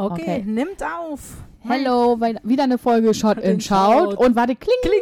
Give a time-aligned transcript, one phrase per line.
[0.00, 0.42] Okay, Okay.
[0.46, 1.20] nimmt auf.
[1.60, 3.60] Hello, wei- wieder eine Folge Shot in.
[3.60, 4.14] Shout.
[4.16, 5.00] Und warte, kling, kling.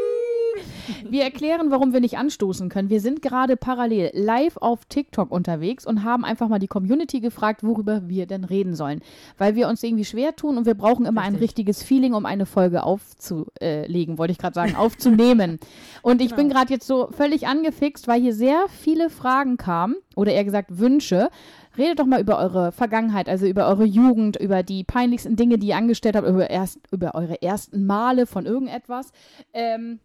[1.10, 2.90] Wir erklären, warum wir nicht anstoßen können.
[2.90, 7.62] Wir sind gerade parallel live auf TikTok unterwegs und haben einfach mal die Community gefragt,
[7.62, 9.00] worüber wir denn reden sollen.
[9.38, 11.42] Weil wir uns irgendwie schwer tun und wir brauchen immer ein Richtig.
[11.48, 15.58] richtiges Feeling, um eine Folge aufzulegen, wollte ich gerade sagen, aufzunehmen.
[16.02, 16.60] Und ich bin Genau.
[16.60, 21.28] gerade jetzt so völlig angefixt, weil hier sehr viele Fragen kamen oder eher gesagt Wünsche.
[21.78, 25.68] Redet doch mal über eure Vergangenheit, also über eure Jugend, über die peinlichsten Dinge, die
[25.68, 29.12] ihr angestellt habt, über, erst, über eure ersten Male von irgendetwas.
[29.52, 29.98] Ähm,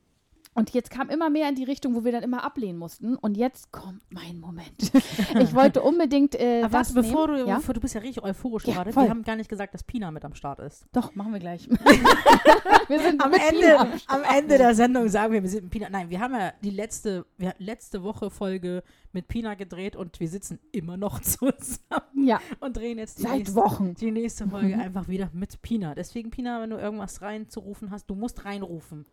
[0.54, 3.16] und jetzt kam immer mehr in die Richtung, wo wir dann immer ablehnen mussten.
[3.16, 4.92] Und jetzt kommt mein Moment.
[5.40, 6.36] ich wollte unbedingt.
[6.36, 7.44] Äh, Aber warte, das bevor nehmen.
[7.46, 7.56] du, Ja?
[7.58, 8.92] bevor du bist ja richtig euphorisch Ja, gerade.
[8.92, 9.04] voll.
[9.04, 10.86] Wir haben gar nicht gesagt, dass Pina mit am Start ist.
[10.92, 11.70] Doch, machen wir gleich.
[12.88, 15.64] wir sind Am mit Ende, Pina am am Ende der Sendung sagen wir, wir sind
[15.64, 15.90] mit Pina.
[15.90, 20.28] Nein, wir haben ja die letzte, wir, letzte Woche Folge mit Pina gedreht und wir
[20.28, 21.78] sitzen immer noch zusammen
[22.26, 23.94] Ja, und drehen jetzt die seit nächste, Wochen.
[23.96, 25.96] die nächste Folge einfach wieder mit Pina.
[25.96, 29.06] Deswegen, Pina, wenn du irgendwas reinzurufen hast, du musst reinrufen.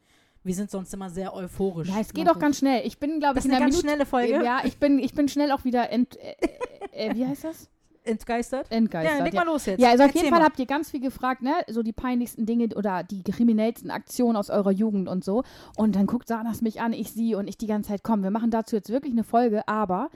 [0.48, 1.88] Wir sind sonst immer sehr euphorisch.
[1.88, 2.86] Ja, es geht auch ganz schnell.
[2.86, 3.86] Ich bin, glaube ich, in eine der ganz Minute.
[3.86, 4.42] schnelle Folge.
[4.42, 7.68] Ja, ich bin, ich bin schnell auch wieder ent, äh, äh, wie heißt das?
[8.02, 8.72] Entgeistert?
[8.72, 9.18] Entgeistert.
[9.18, 9.44] ja, leg ja.
[9.44, 9.78] mal los jetzt.
[9.78, 10.46] Ja, also auf Erzähl jeden Fall mal.
[10.46, 11.52] habt ihr ganz viel gefragt, ne?
[11.68, 15.44] So die peinlichsten Dinge oder die kriminellsten Aktionen aus eurer Jugend und so.
[15.76, 18.30] Und dann guckt Sanas mich an, ich sie und ich die ganze Zeit, komm, wir
[18.30, 20.08] machen dazu jetzt wirklich eine Folge, aber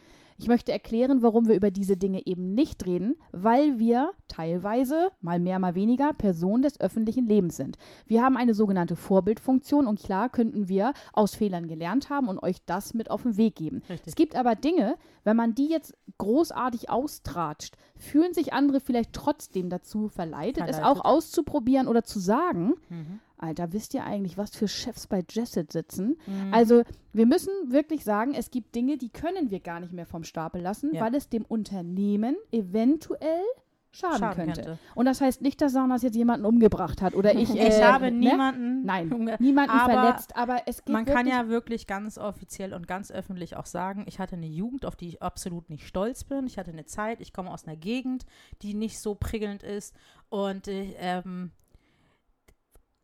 [0.42, 5.38] ich möchte erklären, warum wir über diese Dinge eben nicht reden, weil wir teilweise, mal
[5.38, 7.78] mehr, mal weniger, Personen des öffentlichen Lebens sind.
[8.06, 12.56] Wir haben eine sogenannte Vorbildfunktion und klar könnten wir aus Fehlern gelernt haben und euch
[12.66, 13.82] das mit auf den Weg geben.
[13.88, 14.02] Richtig.
[14.04, 19.70] Es gibt aber Dinge, wenn man die jetzt großartig austratscht, fühlen sich andere vielleicht trotzdem
[19.70, 20.84] dazu verleitet, es Verleitet.
[21.00, 22.74] auch auszuprobieren oder zu sagen.
[22.88, 23.20] Mhm.
[23.42, 26.16] Alter, wisst ihr eigentlich, was für Chefs bei Jesset sitzen?
[26.26, 26.54] Mhm.
[26.54, 30.24] Also, wir müssen wirklich sagen, es gibt Dinge, die können wir gar nicht mehr vom
[30.24, 31.02] Stapel lassen, Ja.
[31.02, 33.42] weil es dem Unternehmen eventuell
[33.90, 34.62] schaden, Schaden könnte.
[34.62, 34.78] könnte.
[34.94, 37.50] Und das heißt nicht, dass Sanas jetzt jemanden umgebracht hat oder ich.
[37.52, 38.30] Ich äh, habe ne?
[38.30, 38.84] niemanden.
[38.84, 43.10] Nein, niemanden aber verletzt, aber es geht Man kann ja wirklich ganz offiziell und ganz
[43.10, 46.46] öffentlich auch sagen, ich hatte eine Jugend, auf die ich absolut nicht stolz bin.
[46.46, 48.24] Ich hatte eine Zeit, ich komme aus einer Gegend,
[48.62, 49.94] die nicht so prickelnd ist.
[50.30, 51.50] Und äh, ähm,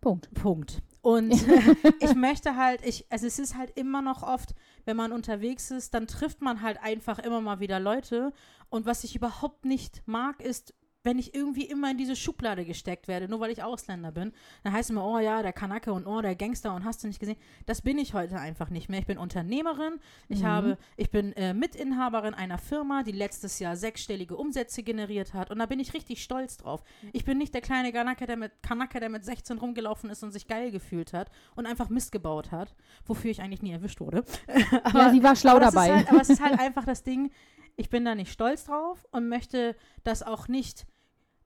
[0.01, 0.33] Punkt.
[0.35, 0.83] Punkt.
[1.01, 1.33] Und
[2.01, 4.55] ich möchte halt, ich, also es ist halt immer noch oft,
[4.85, 8.33] wenn man unterwegs ist, dann trifft man halt einfach immer mal wieder Leute.
[8.69, 13.09] Und was ich überhaupt nicht mag, ist, wenn ich irgendwie immer in diese Schublade gesteckt
[13.09, 14.33] werde, nur weil ich Ausländer bin,
[14.65, 17.07] dann heißt es immer, oh ja, der Kanake und oh, der Gangster und hast du
[17.07, 17.37] nicht gesehen.
[17.67, 18.99] Das bin ich heute einfach nicht mehr.
[19.01, 20.47] Ich bin Unternehmerin, ich Mhm.
[20.47, 25.59] habe, ich bin äh, Mitinhaberin einer Firma, die letztes Jahr sechsstellige Umsätze generiert hat und
[25.59, 26.83] da bin ich richtig stolz drauf.
[27.13, 30.33] Ich bin nicht der kleine Kanake, der mit, Kanake, der mit 16 rumgelaufen ist und
[30.33, 32.75] sich geil gefühlt hat und einfach Mist gebaut hat,
[33.07, 34.25] wofür ich eigentlich nie erwischt wurde.
[34.95, 35.95] ja, sie war schlau aber dabei.
[35.95, 37.31] Halt, aber es ist halt einfach das Ding,
[37.79, 40.87] ich bin da nicht stolz drauf und möchte das auch nicht.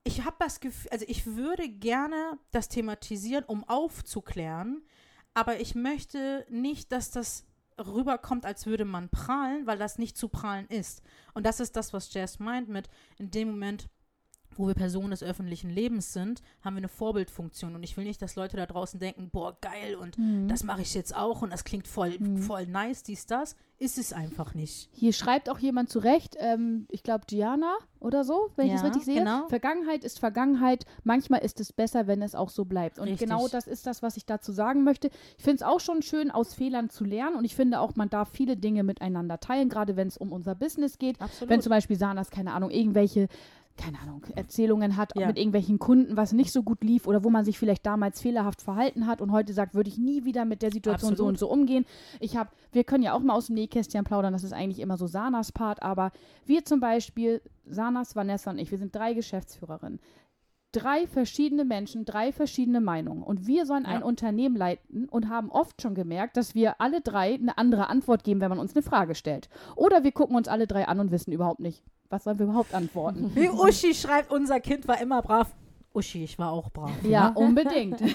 [0.02, 4.82] Ich habe das Gefühl, also ich würde gerne das thematisieren, um aufzuklären,
[5.34, 7.46] aber ich möchte nicht, dass das
[7.78, 11.02] rüberkommt, als würde man prahlen, weil das nicht zu prahlen ist.
[11.34, 12.88] Und das ist das, was Jazz meint mit,
[13.18, 13.88] in dem Moment,
[14.56, 17.74] wo wir Personen des öffentlichen Lebens sind, haben wir eine Vorbildfunktion.
[17.74, 20.48] Und ich will nicht, dass Leute da draußen denken, boah, geil und Mhm.
[20.48, 22.38] das mache ich jetzt auch und das klingt voll, Mhm.
[22.38, 23.56] voll nice, dies, das.
[23.78, 24.90] Ist es einfach nicht.
[24.92, 28.86] Hier schreibt auch jemand zurecht, ähm, ich glaube Gianna oder so, wenn ich das Ja,
[28.86, 29.18] richtig sehe.
[29.18, 29.48] genau.
[29.48, 30.84] Vergangenheit ist Vergangenheit.
[31.02, 33.00] Manchmal ist es besser, wenn es auch so bleibt.
[33.00, 33.28] Und Richtig.
[33.28, 35.10] genau das ist das, was ich dazu sagen möchte.
[35.36, 37.34] Ich finde es auch schon schön, aus Fehlern zu lernen.
[37.34, 40.54] Und ich finde auch, man darf viele Dinge miteinander teilen, gerade wenn es um unser
[40.54, 41.20] Business geht.
[41.20, 41.50] Absolut.
[41.50, 43.26] Wenn zum Beispiel Sanas, keine Ahnung, irgendwelche
[43.76, 45.26] keine Ahnung, Erzählungen hat Ja.
[45.26, 48.62] mit irgendwelchen Kunden, was nicht so gut lief oder wo man sich vielleicht damals fehlerhaft
[48.62, 51.28] verhalten hat und heute sagt, würde ich nie wieder mit der Situation so Absolut.
[51.30, 51.86] und so umgehen.
[52.20, 54.96] Ich habe, wir können ja auch mal aus dem Nähkästchen plaudern, das ist eigentlich immer
[54.96, 56.12] so Sanas Part, aber
[56.46, 60.00] wir zum Beispiel, Sanas, Vanessa und ich, wir sind drei Geschäftsführerinnen.
[60.74, 63.22] Drei verschiedene Menschen, drei verschiedene Meinungen.
[63.22, 64.06] Und wir sollen ein Ja.
[64.06, 68.40] Unternehmen leiten und haben oft schon gemerkt, dass wir alle drei eine andere Antwort geben,
[68.40, 69.50] wenn man uns eine Frage stellt.
[69.76, 72.74] Oder wir gucken uns alle drei an und wissen überhaupt nicht, was sollen wir überhaupt
[72.74, 73.32] antworten.
[73.34, 75.48] Wie Uschi schreibt, unser Kind war immer brav.
[75.94, 76.90] Uschi, ich war auch brav.
[77.02, 77.34] ja, ne?
[77.36, 78.00] unbedingt.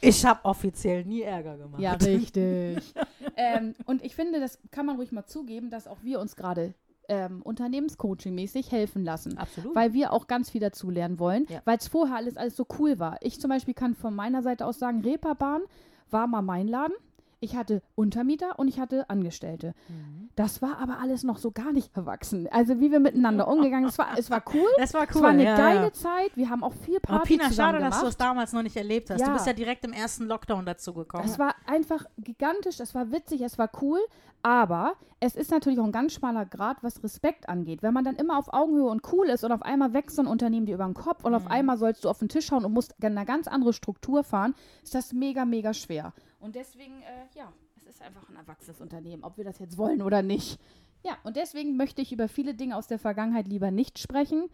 [0.00, 1.80] Ich habe offiziell nie Ärger gemacht.
[1.80, 2.94] Ja, richtig.
[3.36, 6.74] ähm, und ich finde, das kann man ruhig mal zugeben, dass auch wir uns gerade
[7.08, 9.38] ähm, Unternehmenscoaching-mäßig helfen lassen.
[9.38, 9.74] Absolut.
[9.74, 11.62] Weil wir auch ganz viel dazu lernen wollen, Ja.
[11.64, 13.16] weil es vorher alles, alles so cool war.
[13.20, 15.62] Ich zum Beispiel kann von meiner Seite aus sagen, Reeperbahn
[16.10, 16.94] war mal mein Laden.
[17.40, 19.74] Ich hatte Untermieter und ich hatte Angestellte.
[19.88, 20.28] Mhm.
[20.36, 22.48] Das war aber alles noch so gar nicht erwachsen.
[22.50, 24.68] Also wie wir miteinander umgegangen, es war, es war cool.
[24.78, 25.08] Das war cool.
[25.10, 25.92] Es war eine ja, geile ja.
[25.92, 26.36] Zeit.
[26.36, 28.10] Wir haben auch viel Aber Party Pina, zusammen schade, dass du gemacht.
[28.12, 29.20] es damals noch nicht erlebt hast.
[29.20, 29.32] Du Ja.
[29.32, 31.24] bist ja direkt im ersten Lockdown dazu gekommen.
[31.24, 34.00] Es war einfach gigantisch, es war witzig, es war cool,
[34.42, 37.82] aber es ist natürlich auch ein ganz schmaler Grad, was Respekt angeht.
[37.82, 40.28] Wenn man dann immer auf Augenhöhe und cool ist und auf einmal wächst so ein
[40.28, 41.50] Unternehmen dir über den Kopf und auf Mhm.
[41.50, 44.94] einmal sollst du auf den Tisch hauen und musst eine ganz andere Struktur fahren, ist
[44.94, 46.12] das mega, mega schwer.
[46.38, 50.02] Und deswegen, äh, ja, es ist einfach ein erwachsenes Unternehmen, ob wir das jetzt wollen
[50.02, 50.60] oder nicht.
[51.04, 54.44] Ja, und deswegen möchte ich über viele Dinge aus der Vergangenheit lieber nicht sprechen.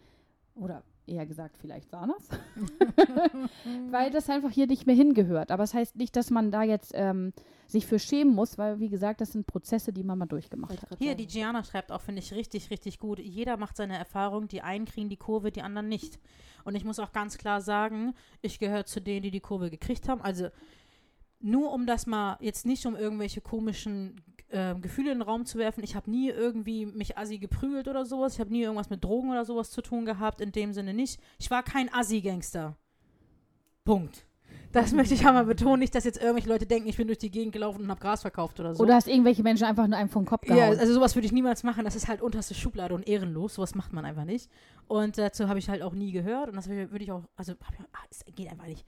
[0.55, 2.29] Oder eher gesagt, vielleicht Sanas.
[3.91, 5.51] weil das einfach hier nicht mehr hingehört.
[5.51, 7.33] Aber es heißt nicht, dass man da jetzt ähm,
[7.67, 10.97] sich für schämen muss, weil, wie gesagt, das sind Prozesse, die man mal durchgemacht hat.
[10.97, 13.19] Hier, die Gianna schreibt auch, finde ich, richtig, richtig gut.
[13.19, 14.47] Jeder macht seine Erfahrung.
[14.47, 16.19] Die einen kriegen die Kurve, die anderen nicht.
[16.63, 20.09] Und ich muss auch ganz klar sagen, ich gehöre zu denen, die die Kurve gekriegt
[20.09, 20.21] haben.
[20.21, 20.49] Also
[21.45, 25.57] nur um das mal, jetzt nicht um irgendwelche komischen äh, Gefühle in den Raum zu
[25.57, 25.83] werfen.
[25.83, 28.33] Ich habe nie irgendwie mich assi geprügelt oder sowas.
[28.33, 30.41] Ich habe nie irgendwas mit Drogen oder sowas zu tun gehabt.
[30.41, 31.19] In dem Sinne nicht.
[31.39, 32.75] Ich war kein Assi-Gangster.
[33.83, 34.25] Punkt.
[34.71, 35.79] Das möchte ich einmal betonen.
[35.79, 38.21] Nicht, dass jetzt irgendwelche Leute denken, ich bin durch die Gegend gelaufen und habe Gras
[38.21, 38.83] verkauft oder so.
[38.83, 40.79] Oder hast irgendwelche Menschen einfach nur einem vom Kopf Ja, gehauen.
[40.79, 41.85] also sowas würde ich niemals machen.
[41.85, 43.55] Das ist halt unterste Schublade und ehrenlos.
[43.55, 44.49] Sowas macht man einfach nicht.
[44.87, 46.49] Und dazu habe ich halt auch nie gehört.
[46.49, 48.85] Und das würde ich auch, also ich, ah, es geht einfach nicht.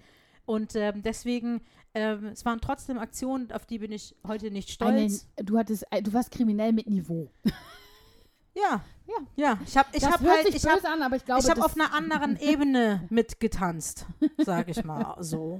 [0.48, 1.62] Und ähm, deswegen,
[1.94, 5.28] ähm, es waren trotzdem Aktionen, auf die bin ich heute nicht Eine, stolz.
[5.36, 7.30] du hattest, äh, du warst kriminell mit Niveau.
[8.56, 9.16] ja, Ja.
[9.36, 9.60] ja.
[9.66, 11.58] Ich habe ich das hab hört halt, ich habe an, aber ich glaube, ich hab
[11.58, 14.06] das, auf einer anderen Ebene mitgetanzt,
[14.38, 15.60] sage ich mal so.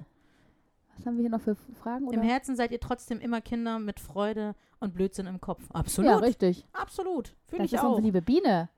[0.96, 2.08] was haben wir hier noch für Fragen?
[2.08, 2.18] Oder?
[2.18, 5.64] Im Herzen seid ihr trotzdem immer Kinder mit Freude und Blödsinn im Kopf.
[5.74, 6.66] Absolut, ja, richtig.
[6.72, 7.36] absolut.
[7.48, 7.90] Fühle ich ist auch.
[7.90, 8.70] unsere liebe Biene.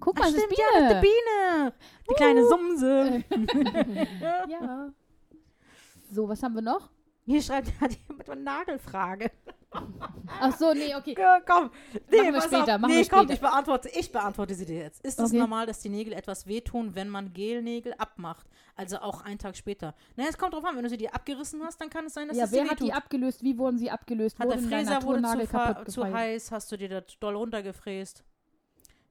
[0.00, 0.90] Guck mal, Ach, das ist stimmt, Biene.
[0.90, 1.72] ja, die Biene.
[2.08, 3.24] Die kleine Sumse.
[4.48, 4.88] ja.
[6.14, 6.90] So, was haben wir noch?
[7.26, 9.30] Hier schreibt hat jemand eine Nagelfrage.
[10.40, 11.16] Ach so, nee, okay.
[11.18, 11.70] Ja, komm.
[12.10, 12.80] Nee, Machen wir später, auf.
[12.80, 13.32] machen nee, wir komm, später.
[13.34, 15.04] ich beantworte, ich beantworte sie dir jetzt.
[15.04, 15.38] Ist es Okay.
[15.38, 18.46] normal, dass die Nägel etwas wehtun, wenn man Gelnägel abmacht?
[18.76, 19.94] Also auch einen Tag später.
[20.14, 22.28] Na, es kommt drauf an, wenn du sie dir abgerissen hast, dann kann es sein,
[22.28, 22.96] dass Ja, es wer dir hat die wehtut.
[22.98, 23.42] abgelöst?
[23.42, 24.38] Wie wurden sie abgelöst?
[24.38, 28.22] Hat der Wurde dein Fräser wurde zu, zu heiß, hast du dir das doll runtergefräst.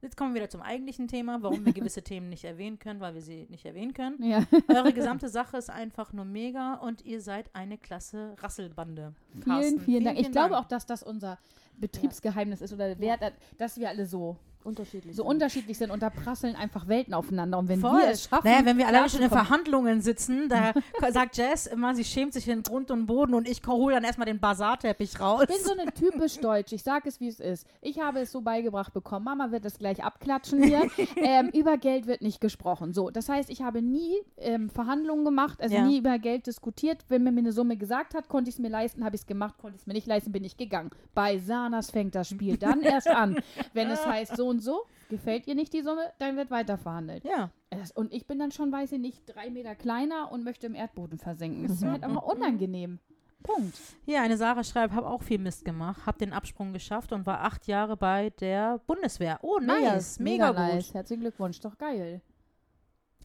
[0.03, 3.13] Jetzt kommen wir wieder zum eigentlichen Thema, warum wir gewisse Themen nicht erwähnen können, weil
[3.15, 4.21] wir sie nicht erwähnen können.
[4.21, 9.13] Ja, Eure gesamte Sache ist einfach nur mega und ihr seid eine klasse Rasselbande.
[9.31, 10.19] vielen, Carsten, vielen Dank.
[10.19, 10.65] Ich glaube Dank.
[10.65, 11.39] auch, dass das unser
[11.77, 15.15] Betriebsgeheimnis ist oder Wert, dass wir alle so, Unterschiedlich.
[15.15, 15.29] so sind.
[15.29, 17.57] unterschiedlich sind und da prasseln einfach Welten aufeinander.
[17.59, 17.99] Und wenn Voll.
[18.01, 20.73] wir es schaffen, Naja, wenn wir alleine schon in Verhandlungen sitzen, da
[21.11, 24.25] sagt Jess immer, sie schämt sich in Grund und Boden und ich hole dann erstmal
[24.25, 25.41] den Basarteppich raus.
[25.43, 26.71] Ich bin so eine typisch deutsch.
[26.73, 27.67] Ich sage es, wie es ist.
[27.81, 29.25] Ich habe es so beigebracht bekommen.
[29.25, 30.81] Mama wird es gleich abklatschen hier.
[31.17, 32.93] ähm, über Geld wird nicht gesprochen.
[32.93, 35.85] So, das heißt, ich habe nie ähm, Verhandlungen gemacht, also Ja.
[35.85, 37.03] nie über Geld diskutiert.
[37.09, 39.55] Wenn mir eine Summe gesagt hat, konnte ich es mir leisten, habe ich es gemacht.
[39.59, 40.89] Konnte ich es mir nicht leisten, bin ich gegangen.
[41.13, 43.37] Bei Sanas fängt das Spiel dann erst an.
[43.73, 47.23] Wenn es heißt so und so, gefällt ihr nicht die Summe, dann wird weiter verhandelt.
[47.25, 47.49] ja.
[47.69, 50.75] Das- Und ich bin dann schon, weiß ich nicht, drei Meter kleiner und möchte im
[50.75, 51.63] Erdboden versenken.
[51.63, 52.99] Das ist mir halt einfach unangenehm.
[53.41, 53.75] Punkt.
[54.05, 57.41] Hier, eine Sarah schreibt, habe auch viel Mist gemacht, habe den Absprung geschafft und war
[57.41, 59.39] acht Jahre bei der Bundeswehr.
[59.41, 60.57] Oh, nice, mega, gut.
[60.59, 60.93] nice.
[60.93, 62.21] Herzlichen Glückwunsch, doch geil.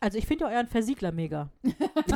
[0.00, 1.50] Also ich finde ja euren Versiegler mega.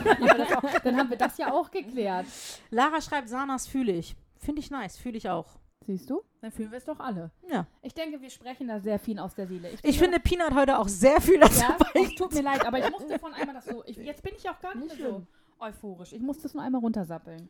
[0.84, 2.26] Dann haben wir das ja auch geklärt.
[2.70, 4.16] Lara schreibt, Sanas fühle ich.
[4.36, 5.58] Finde ich nice, fühle ich auch.
[5.86, 6.22] Siehst du?
[6.40, 7.30] Dann fühlen wir es doch alle.
[7.50, 7.66] Ja.
[7.82, 9.70] Ich denke, wir sprechen da sehr viel aus der Seele.
[9.82, 12.78] Ich finde, Pina hat heute auch sehr viel dazu ja, es tut mir leid, aber
[12.78, 13.82] ich musste von einmal das so.
[13.86, 15.26] Ich, jetzt bin ich auch gar nicht, mehr so
[15.58, 16.12] euphorisch.
[16.12, 17.48] Ich musste es nur einmal runtersappeln.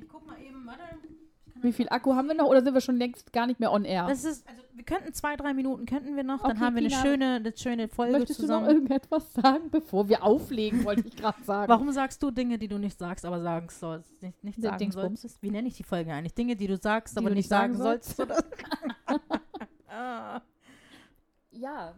[0.00, 0.82] Ich guck mal eben, warte.
[1.62, 3.84] Wie viel Akku haben wir noch oder sind wir schon längst gar nicht mehr on
[3.84, 4.06] air?
[4.08, 6.80] Das ist, also wir könnten zwei, drei Minuten könnten wir noch, dann Okay, haben wir
[6.80, 8.66] eine Pina, schöne, eine schöne Folge Möchtest du noch zusammen.
[8.68, 11.68] irgendetwas sagen, bevor wir auflegen, wollte ich gerade sagen.
[11.68, 14.22] Warum sagst du Dinge, die du nicht sagst, aber sagen sollst?
[14.22, 15.22] Nicht, nicht sagen Dingsbums.
[15.22, 15.42] sollst?
[15.42, 16.34] Wie nenne ich die Folge eigentlich?
[16.34, 18.20] Dinge, die du sagst, Die aber du nicht sagen sagen sollst.
[18.20, 18.38] oder?
[19.88, 20.40] Ah.
[21.52, 21.94] Ja,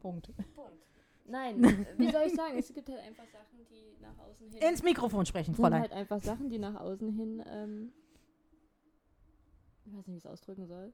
[0.00, 0.30] Punkt.
[0.54, 0.72] Punkt.
[1.26, 2.54] Nein, wie soll ich sagen?
[2.58, 4.62] Es gibt halt einfach Sachen, die nach außen hin.
[4.70, 5.82] Ins Mikrofon sprechen, Es sind Fräulein.
[5.82, 7.42] halt einfach Sachen, die nach außen hin.
[7.46, 7.92] Ähm,
[9.86, 10.92] ich weiß nicht, wie ich es ausdrücken soll.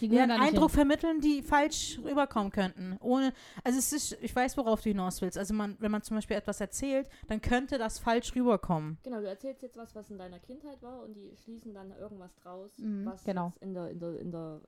[0.00, 2.96] Die Ja, einen Eindruck vermitteln, die falsch rüberkommen könnten.
[3.00, 3.32] Ohne,
[3.64, 5.36] also es ist, ich weiß, worauf du hinaus willst.
[5.36, 8.98] Also man, wenn man zum Beispiel etwas erzählt, dann könnte das falsch rüberkommen.
[9.02, 12.34] Genau, du erzählst jetzt was, was in deiner Kindheit war und die schließen dann irgendwas
[12.36, 13.52] draus, Mhm, was genau.
[13.60, 14.60] in der, in der, in der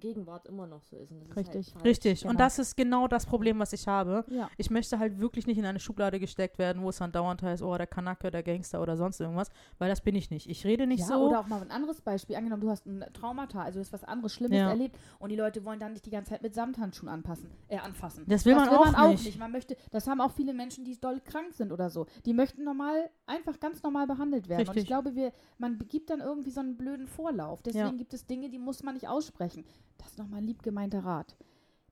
[0.00, 1.10] Gegenwart immer noch so ist.
[1.10, 1.68] Und das Richtig.
[1.68, 1.84] Ist halt.
[1.84, 2.20] Richtig.
[2.20, 2.30] Genau.
[2.30, 4.24] Und das ist genau das Problem, was ich habe.
[4.28, 4.48] Ja.
[4.56, 7.62] Ich möchte halt wirklich nicht in eine Schublade gesteckt werden, wo es dann dauernd heißt,
[7.62, 10.48] oh, der Kanake, der Gangster oder sonst irgendwas, weil das bin ich nicht.
[10.48, 11.28] Ich rede nicht ja, so.
[11.28, 12.36] Oder auch mal ein anderes Beispiel.
[12.36, 14.70] Angenommen, du hast ein Traumata, also du hast was anderes Schlimmes Ja.
[14.70, 18.24] erlebt und die Leute wollen dann nicht die ganze Zeit mit Samthandschuhen anpassen, äh, anfassen.
[18.26, 19.38] Das will man auch nicht.
[19.38, 22.06] Man möchte, das haben auch viele Menschen, die doll krank sind oder so.
[22.24, 24.62] Die möchten normal, einfach ganz normal behandelt werden.
[24.62, 24.82] Und Richtig.
[24.84, 27.62] ich glaube, wir, man gibt dann irgendwie so einen blöden Vorlauf.
[27.62, 29.64] Deswegen gibt es Dinge, die muss man nicht aussprechen.
[29.98, 31.36] Das ist nochmal ein lieb gemeinter Rat.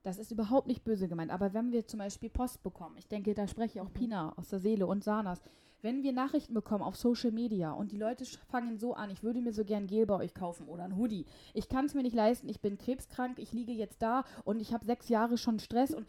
[0.02, 1.32] Das ist überhaupt nicht böse gemeint.
[1.32, 4.60] Aber wenn wir zum Beispiel Post bekommen, ich denke, da spreche auch Pina aus der
[4.60, 5.42] Seele und Sanas,
[5.82, 9.40] wenn wir Nachrichten bekommen auf Social Media und die Leute fangen so an, ich würde
[9.40, 11.26] mir so gern Gel bei euch kaufen oder ein Hoodie.
[11.54, 14.72] Ich kann es mir nicht leisten, ich bin krebskrank, ich liege jetzt da und ich
[14.72, 16.06] habe sechs Jahre schon Stress und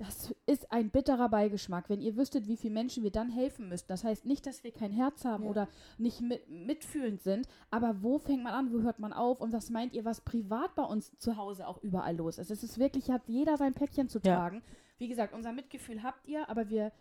[0.00, 3.88] das ist ein bitterer Beigeschmack, wenn ihr wüsstet, wie viele Menschen wir dann helfen müssten.
[3.88, 5.50] Das heißt nicht, dass wir kein Herz haben Ja.
[5.50, 9.52] oder nicht mit, mitfühlend sind, aber wo fängt man an, wo hört man auf und
[9.52, 12.50] was meint ihr, was privat bei uns zu Hause auch überall los ist?
[12.50, 14.36] Es ist wirklich, hat jeder sein Päckchen zu Ja.
[14.36, 14.62] tragen.
[14.98, 16.92] Wie gesagt, unser Mitgefühl habt ihr, aber wir,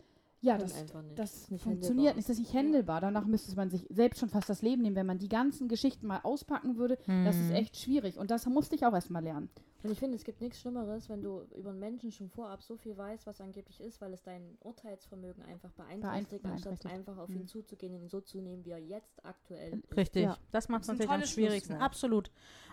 [0.41, 0.93] ja, das, nicht.
[1.15, 2.15] das Ist nicht funktioniert handelbar.
[2.15, 3.01] nicht, das ist nicht handelbar.
[3.01, 6.07] Danach müsste man sich selbst schon fast das Leben nehmen, wenn man die ganzen Geschichten
[6.07, 6.97] mal auspacken würde.
[7.07, 7.55] Das ist Mhm.
[7.55, 9.49] echt schwierig und das musste ich auch erstmal lernen.
[9.81, 12.75] Und ich finde, es gibt nichts Schlimmeres, wenn du über einen Menschen schon vorab so
[12.75, 17.29] viel weißt, was angeblich ist, weil es dein Urteilsvermögen einfach beeinträchtigt, Beein- anstatt einfach auf
[17.29, 19.95] ihn zuzugehen und ihn so zu nehmen, wie er jetzt aktuell ist.
[19.95, 20.23] Richtig.
[20.23, 20.37] Ja.
[20.51, 21.73] Das macht es natürlich am schwierigsten.
[21.75, 22.29] Absolut.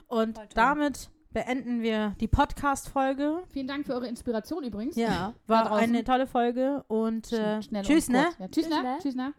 [0.08, 3.42] Und damit beenden wir die Podcast-Folge.
[3.48, 4.96] Vielen Dank für eure Inspiration übrigens.
[4.96, 8.26] Ja, war eine tolle Folge und äh, tschüss, und ne?
[8.38, 8.82] Ja, tschüss, Tschüss, ne?
[8.82, 8.98] ne?
[9.00, 9.34] Tschüss, ne?